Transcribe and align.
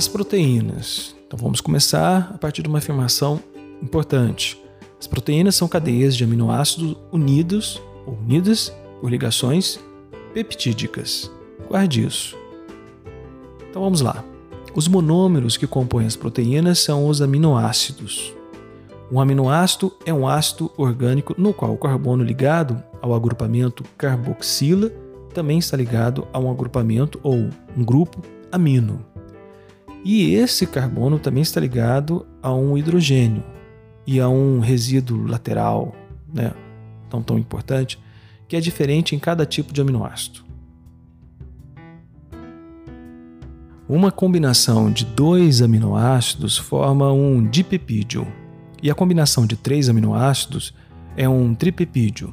As 0.00 0.08
proteínas. 0.08 1.14
Então 1.26 1.38
vamos 1.38 1.60
começar 1.60 2.30
a 2.34 2.38
partir 2.38 2.62
de 2.62 2.70
uma 2.70 2.78
afirmação 2.78 3.38
importante. 3.82 4.58
As 4.98 5.06
proteínas 5.06 5.56
são 5.56 5.68
cadeias 5.68 6.16
de 6.16 6.24
aminoácidos 6.24 6.96
unidos 7.12 7.82
ou 8.06 8.14
unidas 8.14 8.74
por 8.98 9.10
ligações 9.10 9.78
peptídicas. 10.32 11.30
Guarde 11.68 12.06
isso. 12.06 12.34
Então 13.68 13.82
vamos 13.82 14.00
lá. 14.00 14.24
Os 14.74 14.88
monômeros 14.88 15.58
que 15.58 15.66
compõem 15.66 16.06
as 16.06 16.16
proteínas 16.16 16.78
são 16.78 17.06
os 17.06 17.20
aminoácidos. 17.20 18.34
Um 19.12 19.20
aminoácido 19.20 19.92
é 20.06 20.14
um 20.14 20.26
ácido 20.26 20.70
orgânico 20.78 21.34
no 21.36 21.52
qual 21.52 21.74
o 21.74 21.78
carbono 21.78 22.24
ligado 22.24 22.82
ao 23.02 23.12
agrupamento 23.12 23.84
carboxila 23.98 24.90
também 25.34 25.58
está 25.58 25.76
ligado 25.76 26.26
a 26.32 26.38
um 26.38 26.50
agrupamento 26.50 27.20
ou 27.22 27.50
um 27.76 27.84
grupo 27.84 28.22
amino. 28.50 29.09
E 30.04 30.34
esse 30.34 30.66
carbono 30.66 31.18
também 31.18 31.42
está 31.42 31.60
ligado 31.60 32.26
a 32.42 32.52
um 32.54 32.76
hidrogênio 32.76 33.44
e 34.06 34.18
a 34.18 34.28
um 34.28 34.60
resíduo 34.60 35.26
lateral, 35.26 35.94
né, 36.32 36.52
tão 37.08 37.22
tão 37.22 37.38
importante, 37.38 37.98
que 38.48 38.56
é 38.56 38.60
diferente 38.60 39.14
em 39.14 39.18
cada 39.18 39.44
tipo 39.44 39.72
de 39.72 39.80
aminoácido. 39.80 40.40
Uma 43.88 44.12
combinação 44.12 44.90
de 44.90 45.04
dois 45.04 45.60
aminoácidos 45.60 46.56
forma 46.56 47.12
um 47.12 47.44
dipepídio, 47.44 48.26
e 48.82 48.90
a 48.90 48.94
combinação 48.94 49.46
de 49.46 49.56
três 49.56 49.88
aminoácidos 49.88 50.72
é 51.16 51.28
um 51.28 51.54
tripepídio. 51.54 52.32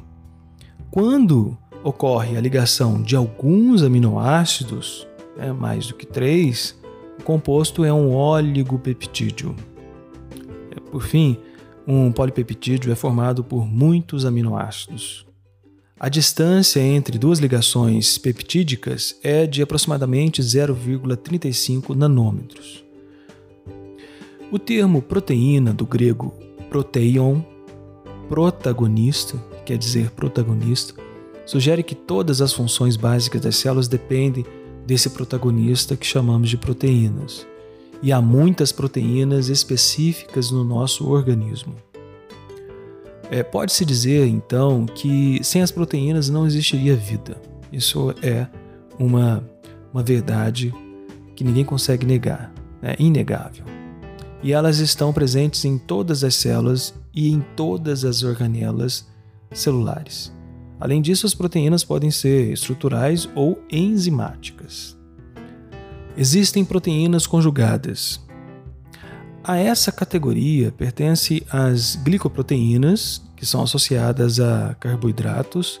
Quando 0.90 1.58
ocorre 1.84 2.36
a 2.36 2.40
ligação 2.40 3.02
de 3.02 3.14
alguns 3.14 3.82
aminoácidos, 3.82 5.06
né, 5.36 5.52
mais 5.52 5.88
do 5.88 5.94
que 5.94 6.06
três, 6.06 6.77
o 7.18 7.22
composto 7.22 7.84
é 7.84 7.92
um 7.92 8.14
oligopeptídeo. 8.14 9.54
É, 10.74 10.80
por 10.80 11.02
fim, 11.02 11.36
um 11.86 12.12
polipeptídeo 12.12 12.92
é 12.92 12.94
formado 12.94 13.42
por 13.42 13.66
muitos 13.66 14.24
aminoácidos. 14.24 15.26
A 15.98 16.08
distância 16.08 16.80
entre 16.80 17.18
duas 17.18 17.40
ligações 17.40 18.18
peptídicas 18.18 19.18
é 19.22 19.46
de 19.46 19.62
aproximadamente 19.62 20.40
0,35 20.40 21.94
nanômetros. 21.96 22.84
O 24.52 24.58
termo 24.58 25.02
proteína, 25.02 25.72
do 25.72 25.84
grego 25.84 26.32
proteion, 26.70 27.40
protagonista, 28.28 29.36
quer 29.66 29.76
dizer 29.76 30.10
protagonista, 30.10 30.94
sugere 31.44 31.82
que 31.82 31.94
todas 31.94 32.40
as 32.40 32.52
funções 32.52 32.94
básicas 32.96 33.40
das 33.40 33.56
células 33.56 33.88
dependem 33.88 34.44
desse 34.88 35.10
protagonista 35.10 35.94
que 35.98 36.06
chamamos 36.06 36.48
de 36.48 36.56
proteínas. 36.56 37.46
E 38.02 38.10
há 38.10 38.22
muitas 38.22 38.72
proteínas 38.72 39.50
específicas 39.50 40.50
no 40.50 40.64
nosso 40.64 41.10
organismo. 41.10 41.74
É, 43.30 43.42
Pode-se 43.42 43.84
dizer, 43.84 44.26
então, 44.26 44.86
que 44.86 45.40
sem 45.44 45.60
as 45.60 45.70
proteínas 45.70 46.30
não 46.30 46.46
existiria 46.46 46.96
vida. 46.96 47.38
Isso 47.70 48.14
é 48.22 48.46
uma, 48.98 49.46
uma 49.92 50.02
verdade 50.02 50.74
que 51.36 51.44
ninguém 51.44 51.66
consegue 51.66 52.06
negar, 52.06 52.50
é 52.80 52.96
inegável. 52.98 53.66
E 54.42 54.54
elas 54.54 54.78
estão 54.78 55.12
presentes 55.12 55.66
em 55.66 55.76
todas 55.76 56.24
as 56.24 56.34
células 56.34 56.94
e 57.12 57.30
em 57.30 57.44
todas 57.54 58.06
as 58.06 58.22
organelas 58.22 59.06
celulares. 59.52 60.32
Além 60.80 61.02
disso, 61.02 61.26
as 61.26 61.34
proteínas 61.34 61.84
podem 61.84 62.10
ser 62.10 62.52
estruturais 62.52 63.28
ou 63.34 63.62
enzimáticas. 63.70 64.96
Existem 66.16 66.64
proteínas 66.64 67.26
conjugadas, 67.26 68.20
a 69.48 69.56
essa 69.56 69.90
categoria 69.90 70.70
pertence 70.70 71.44
as 71.50 71.96
glicoproteínas, 71.96 73.20
que 73.34 73.44
são 73.46 73.62
associadas 73.62 74.38
a 74.38 74.76
carboidratos, 74.78 75.80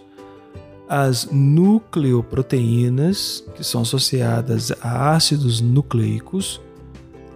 as 0.88 1.28
nucleoproteínas, 1.30 3.44
que 3.54 3.62
são 3.62 3.82
associadas 3.82 4.72
a 4.80 5.14
ácidos 5.14 5.60
nucleicos, 5.60 6.62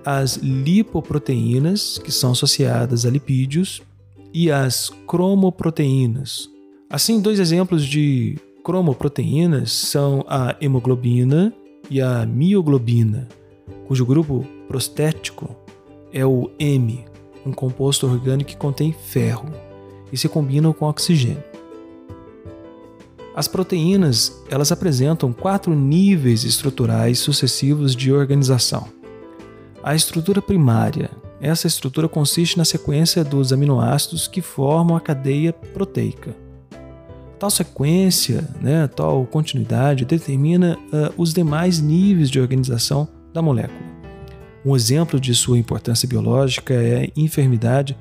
as 0.07 0.37
lipoproteínas, 0.37 1.99
que 1.99 2.11
são 2.11 2.33
associadas 2.33 3.05
a 3.05 3.11
lipídios, 3.11 3.83
e 4.33 4.51
as 4.51 4.91
cromoproteínas. 5.07 6.49
Assim, 6.93 7.23
dois 7.23 7.41
exemplos 7.41 7.87
de 7.87 8.37
cromoproteínas 8.63 9.73
são 9.73 10.23
a 10.29 10.55
hemoglobina 10.61 11.51
e 11.89 12.03
a 12.03 12.27
mioglobina, 12.27 13.27
cujo 13.87 14.05
grupo 14.05 14.47
prostético 14.69 15.57
é 16.13 16.27
o 16.27 16.51
M, 16.59 17.03
um 17.47 17.51
composto 17.51 18.07
orgânico 18.07 18.51
que 18.51 18.57
contém 18.59 18.93
ferro 18.93 19.49
e 20.13 20.19
se 20.19 20.29
combinam 20.29 20.75
com 20.75 20.85
oxigênio. 20.85 21.43
As 23.35 23.49
proteínas, 23.49 24.43
elas 24.51 24.71
apresentam 24.71 25.33
quatro 25.33 25.75
níveis 25.75 26.45
estruturais 26.45 27.19
sucessivos 27.19 27.97
de 27.97 28.13
organização. 28.13 28.87
A 29.83 29.95
estrutura 29.95 30.43
primária. 30.43 31.11
Essa 31.41 31.67
estrutura 31.67 32.07
consiste 32.07 32.59
na 32.59 32.67
sequência 32.67 33.25
dos 33.25 33.51
aminoácidos 33.51 34.29
que 34.29 34.43
formam 34.43 34.95
a 34.95 35.01
cadeia 35.01 35.55
proteica. 35.55 36.42
Tal 37.43 37.51
sequência, 37.51 38.49
né, 38.61 38.87
tal 38.87 39.27
continuidade, 39.27 40.05
determina 40.05 40.79
uh, 40.93 41.13
os 41.21 41.35
demais 41.35 41.81
níveis 41.81 42.31
de 42.31 42.39
organização 42.39 43.09
da 43.35 43.43
molécula. 43.43 43.81
Um 44.65 44.77
exemplo 44.77 45.19
de 45.19 45.35
sua 45.35 45.59
importância 45.59 46.09
biológica 46.09 46.73
é 46.73 47.03
a 47.03 47.21
enfermidade 47.21 47.99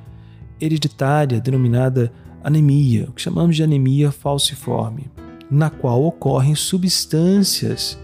hereditária 0.61 1.41
denominada 1.41 2.13
anemia, 2.43 3.07
o 3.09 3.13
que 3.13 3.21
chamamos 3.23 3.55
de 3.55 3.63
anemia 3.63 4.11
falciforme, 4.11 5.09
na 5.49 5.71
qual 5.71 6.03
ocorrem 6.03 6.53
substâncias, 6.53 7.97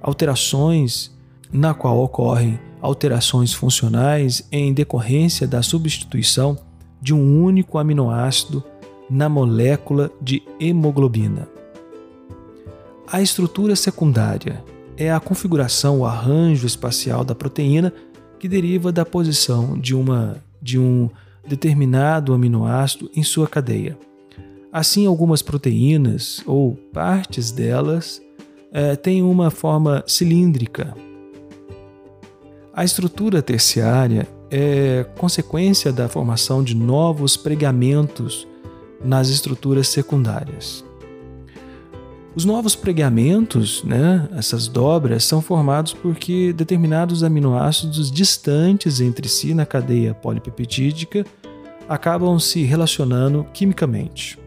alterações, 0.00 1.14
na 1.52 1.74
qual 1.74 2.02
ocorrem 2.02 2.58
alterações 2.80 3.52
funcionais 3.52 4.48
em 4.50 4.72
decorrência 4.72 5.46
da 5.46 5.60
substituição 5.60 6.56
de 7.02 7.12
um 7.12 7.44
único 7.44 7.76
aminoácido 7.76 8.64
na 9.10 9.28
molécula 9.28 10.10
de 10.20 10.42
hemoglobina. 10.60 11.48
A 13.06 13.20
estrutura 13.20 13.74
secundária 13.74 14.62
é 14.96 15.10
a 15.10 15.18
configuração, 15.18 16.00
o 16.00 16.06
arranjo 16.06 16.66
espacial 16.66 17.24
da 17.24 17.34
proteína 17.34 17.92
que 18.38 18.48
deriva 18.48 18.92
da 18.92 19.04
posição 19.04 19.76
de, 19.76 19.94
uma, 19.94 20.36
de 20.62 20.78
um 20.78 21.10
determinado 21.46 22.32
aminoácido 22.32 23.10
em 23.16 23.22
sua 23.22 23.48
cadeia. 23.48 23.98
Assim, 24.72 25.06
algumas 25.06 25.42
proteínas 25.42 26.42
ou 26.46 26.76
partes 26.92 27.50
delas 27.50 28.22
é, 28.72 28.94
têm 28.94 29.22
uma 29.22 29.50
forma 29.50 30.04
cilíndrica. 30.06 30.94
A 32.72 32.84
estrutura 32.84 33.42
terciária 33.42 34.28
é 34.50 35.04
consequência 35.18 35.92
da 35.92 36.08
formação 36.08 36.62
de 36.62 36.76
novos 36.76 37.36
pregamentos 37.36 38.46
nas 39.04 39.28
estruturas 39.28 39.88
secundárias. 39.88 40.84
Os 42.34 42.44
novos 42.44 42.76
pregamentos, 42.76 43.82
né, 43.82 44.28
essas 44.36 44.68
dobras, 44.68 45.24
são 45.24 45.42
formados 45.42 45.92
porque 45.92 46.52
determinados 46.52 47.24
aminoácidos 47.24 48.10
distantes 48.10 49.00
entre 49.00 49.28
si 49.28 49.52
na 49.52 49.66
cadeia 49.66 50.14
polipeptídica 50.14 51.24
acabam 51.88 52.38
se 52.38 52.62
relacionando 52.62 53.44
quimicamente. 53.52 54.38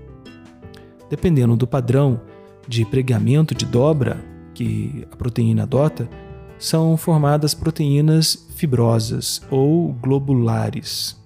Dependendo 1.09 1.57
do 1.57 1.67
padrão 1.67 2.21
de 2.65 2.85
pregamento 2.85 3.53
de 3.53 3.65
dobra 3.65 4.23
que 4.53 5.05
a 5.11 5.15
proteína 5.17 5.63
adota, 5.63 6.07
são 6.57 6.95
formadas 6.95 7.53
proteínas 7.53 8.47
fibrosas 8.55 9.41
ou 9.51 9.91
globulares. 9.91 11.21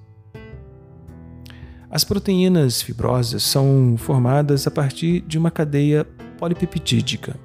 As 1.97 2.03
proteínas 2.03 2.79
fibrosas 2.79 3.41
são 3.41 3.95
formadas 3.97 4.67
a 4.67 4.69
partir 4.69 5.21
de 5.21 5.35
uma 5.35 5.49
cadeia 5.49 6.05
polipeptídica, 6.37 7.35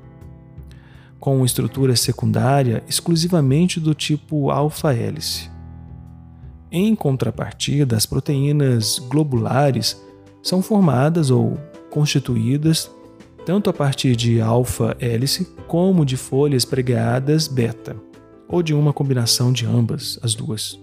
com 1.19 1.43
estrutura 1.43 1.96
secundária 1.96 2.84
exclusivamente 2.87 3.81
do 3.81 3.94
tipo 3.94 4.50
alfa-hélice. 4.50 5.50
Em 6.70 6.94
contrapartida, 6.94 7.96
as 7.96 8.04
proteínas 8.04 8.99
globulares 8.99 9.99
são 10.43 10.60
formadas 10.60 11.31
ou 11.31 11.56
constituídas 11.88 12.90
tanto 13.46 13.70
a 13.70 13.72
partir 13.72 14.14
de 14.14 14.38
alfa-hélice 14.38 15.46
como 15.66 16.05
de 16.05 16.19
folhas 16.19 16.66
pregadas 16.66 17.48
beta, 17.48 17.96
ou 18.46 18.62
de 18.62 18.75
uma 18.75 18.93
combinação 18.93 19.50
de 19.50 19.64
ambas, 19.64 20.19
as 20.22 20.34
duas. 20.34 20.78